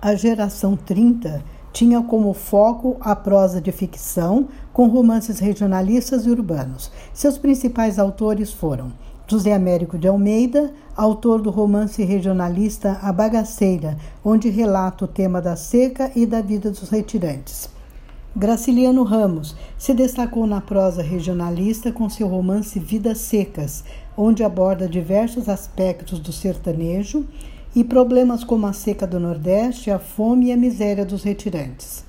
[0.00, 6.90] A geração 30 tinha como foco a prosa de ficção, com romances regionalistas e urbanos.
[7.14, 8.92] Seus principais autores foram
[9.26, 15.56] José Américo de Almeida, autor do romance regionalista A Bagaceira, onde relata o tema da
[15.56, 17.68] seca e da vida dos retirantes.
[18.36, 23.82] Graciliano Ramos se destacou na prosa regionalista com seu romance Vidas Secas,
[24.14, 27.26] onde aborda diversos aspectos do sertanejo
[27.76, 32.06] e problemas como a seca do Nordeste, a fome e a miséria dos retirantes.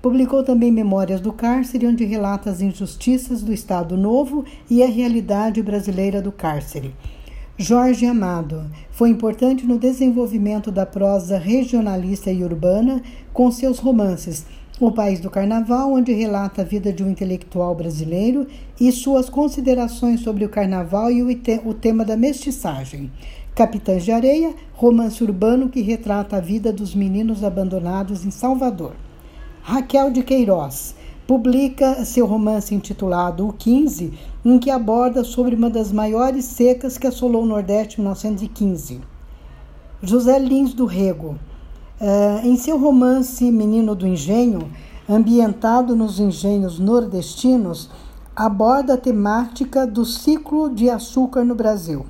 [0.00, 5.60] Publicou também Memórias do Cárcere, onde relata as injustiças do Estado Novo e a realidade
[5.60, 6.94] brasileira do cárcere.
[7.58, 14.46] Jorge Amado foi importante no desenvolvimento da prosa regionalista e urbana com seus romances
[14.80, 18.46] O País do Carnaval, onde relata a vida de um intelectual brasileiro
[18.80, 23.10] e suas considerações sobre o carnaval e o, tema da mestiçagem.
[23.54, 28.92] Capitães de Areia, romance urbano que retrata a vida dos meninos abandonados em Salvador.
[29.62, 30.94] Raquel de Queiroz
[31.26, 37.06] publica seu romance intitulado O 15, em que aborda sobre uma das maiores secas que
[37.06, 39.02] assolou o Nordeste em 1915.
[40.02, 41.36] José Lins do Rego,
[42.00, 44.72] uh, em seu romance Menino do Engenho,
[45.06, 47.90] ambientado nos engenhos nordestinos,
[48.34, 52.06] aborda a temática do ciclo de açúcar no Brasil.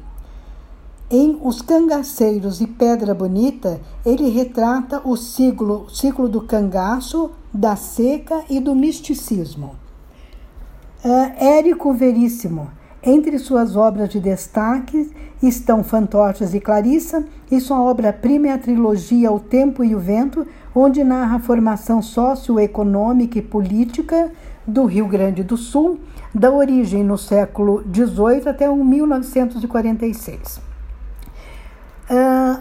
[1.15, 8.43] Em Os Cangaceiros e Pedra Bonita, ele retrata o ciclo, ciclo do cangaço, da seca
[8.49, 9.77] e do misticismo.
[11.05, 12.71] Uh, Érico Veríssimo.
[13.03, 15.11] Entre suas obras de destaque
[15.43, 20.47] estão Fantoches e Clarissa, e sua obra-prima é a trilogia O Tempo e o Vento,
[20.75, 24.33] onde narra a formação socioeconômica e política
[24.67, 26.01] do Rio Grande do Sul,
[26.35, 30.72] da origem no século XVIII até 1946.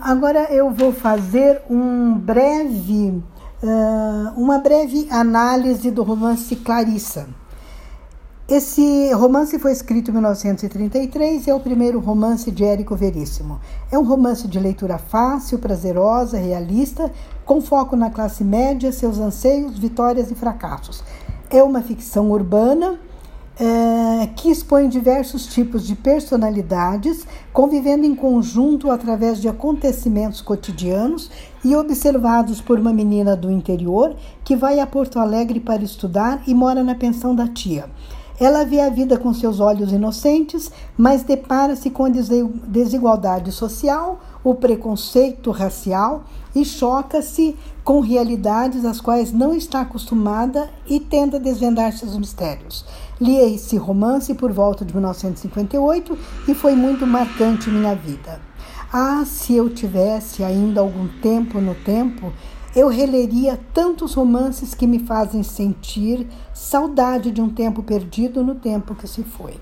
[0.03, 3.23] Agora eu vou fazer um breve,
[4.35, 7.29] uma breve análise do romance Clarissa.
[8.49, 13.59] Esse romance foi escrito em 1933 e é o primeiro romance de Érico Veríssimo.
[13.91, 17.11] É um romance de leitura fácil, prazerosa, realista,
[17.45, 21.03] com foco na classe média, seus anseios, vitórias e fracassos.
[21.47, 22.99] É uma ficção urbana
[23.61, 31.29] é, que expõe diversos tipos de personalidades, convivendo em conjunto através de acontecimentos cotidianos
[31.63, 36.55] e observados por uma menina do interior que vai a Porto Alegre para estudar e
[36.55, 37.85] mora na pensão da tia.
[38.39, 44.55] Ela vê a vida com seus olhos inocentes, mas depara-se com a desigualdade social, o
[44.55, 46.23] preconceito racial
[46.55, 52.85] e choca-se com realidades às quais não está acostumada e tenta desvendar seus mistérios.
[53.19, 56.17] Li esse romance por volta de 1958
[56.47, 58.39] e foi muito marcante minha vida.
[58.91, 62.33] Ah, se eu tivesse ainda algum tempo no tempo,
[62.75, 68.95] eu releria tantos romances que me fazem sentir saudade de um tempo perdido no tempo
[68.95, 69.55] que se foi.